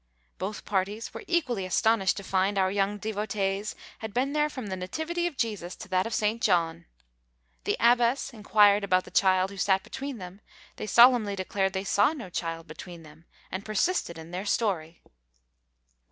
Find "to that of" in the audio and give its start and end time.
5.75-6.13